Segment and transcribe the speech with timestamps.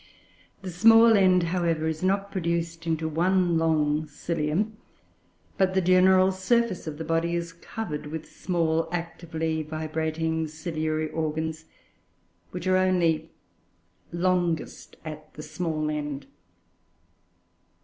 [0.63, 4.77] The small end, however, is not produced into one long cilium,
[5.59, 11.65] but the general surface of the body is covered with small actively vibrating ciliary organs,
[12.49, 13.29] which are only
[14.11, 16.25] longest at the small end.